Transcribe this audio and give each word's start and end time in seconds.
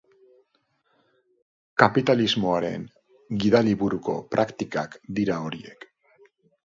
Kapitalismoaren 1.83 2.87
gidaliburuko 3.45 4.19
praktikak 4.35 5.01
dira 5.21 5.37
horiek. 5.49 5.87